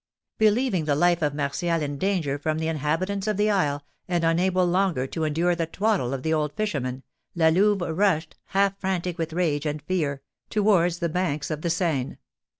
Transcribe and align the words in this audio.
Believing 0.39 0.85
the 0.85 0.95
life 0.95 1.21
of 1.21 1.35
Martial 1.35 1.79
in 1.79 1.99
danger 1.99 2.39
from 2.39 2.57
the 2.57 2.67
inhabitants 2.67 3.27
of 3.27 3.37
the 3.37 3.51
isle, 3.51 3.85
and 4.07 4.23
unable 4.23 4.65
longer 4.65 5.05
to 5.05 5.25
endure 5.25 5.53
the 5.53 5.67
twaddle 5.67 6.11
of 6.11 6.23
the 6.23 6.33
old 6.33 6.53
fisherman, 6.55 7.03
La 7.35 7.49
Louve 7.49 7.81
rushed, 7.81 8.35
half 8.45 8.75
frantic 8.79 9.19
with 9.19 9.31
rage 9.31 9.67
and 9.67 9.79
fear, 9.83 10.23
towards 10.49 10.97
the 10.97 11.07
banks 11.09 11.51
of 11.51 11.61
the 11.61 11.69
Seine. 11.69 12.17